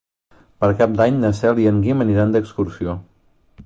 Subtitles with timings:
[0.63, 3.01] Per Cap d'Any na Cel i en Guim aniran d'excursió.